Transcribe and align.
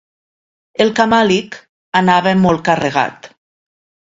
El 0.85 0.93
camàlic 0.99 1.59
anava 2.01 2.33
molt 2.47 2.65
carregat. 2.71 3.33